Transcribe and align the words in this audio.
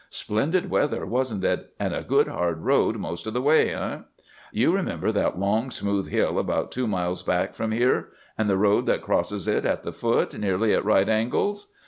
Splendid 0.09 0.71
weather, 0.71 1.05
wasn't 1.05 1.43
it; 1.43 1.75
and 1.79 1.93
a 1.93 2.01
good 2.01 2.27
hard 2.27 2.63
road 2.63 2.95
most 2.97 3.27
of 3.27 3.33
the 3.33 3.41
way, 3.43 3.71
eh? 3.75 3.99
You 4.51 4.73
remember 4.75 5.11
that 5.11 5.37
long, 5.37 5.69
smooth 5.69 6.07
hill 6.09 6.39
about 6.39 6.71
two 6.71 6.87
miles 6.87 7.21
back 7.21 7.53
from 7.53 7.71
here, 7.71 8.07
and 8.35 8.49
the 8.49 8.57
road 8.57 8.87
that 8.87 9.03
crosses 9.03 9.47
it 9.47 9.63
at 9.63 9.83
the 9.83 9.93
foot, 9.93 10.35
nearly 10.35 10.73
at 10.73 10.83
right 10.83 11.07
angles? 11.07 11.67